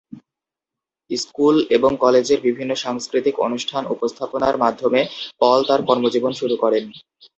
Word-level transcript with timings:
School 1.11 1.55
এবং 1.69 1.91
কলেজের 1.97 2.39
বিভিন্ন 2.41 2.71
সাংস্কৃতিক 2.75 3.35
অনুষ্ঠান 3.39 3.83
উপস্থাপনার 3.85 4.55
মাধ্যমে 4.57 5.01
পল 5.39 5.59
তার 5.67 5.81
কর্মজীবন 5.87 6.31
শুরু 6.33 6.55
করেন। 6.57 6.83